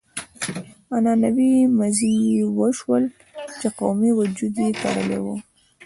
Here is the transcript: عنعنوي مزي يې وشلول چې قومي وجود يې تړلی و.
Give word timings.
عنعنوي 0.93 1.53
مزي 1.77 2.13
يې 2.31 2.43
وشلول 2.57 3.03
چې 3.59 3.67
قومي 3.79 4.11
وجود 4.19 4.53
يې 4.63 4.69
تړلی 4.81 5.19
و. 5.21 5.25